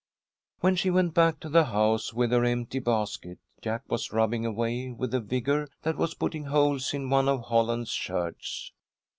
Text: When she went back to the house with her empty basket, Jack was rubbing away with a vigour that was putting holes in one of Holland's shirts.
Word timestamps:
When 0.61 0.75
she 0.75 0.89
went 0.89 1.13
back 1.13 1.39
to 1.41 1.47
the 1.47 1.65
house 1.65 2.11
with 2.11 2.31
her 2.31 2.43
empty 2.43 2.79
basket, 2.79 3.37
Jack 3.61 3.83
was 3.87 4.11
rubbing 4.11 4.47
away 4.47 4.89
with 4.89 5.13
a 5.13 5.19
vigour 5.19 5.67
that 5.83 5.95
was 5.95 6.15
putting 6.15 6.45
holes 6.45 6.91
in 6.91 7.11
one 7.11 7.29
of 7.29 7.41
Holland's 7.43 7.91
shirts. 7.91 8.71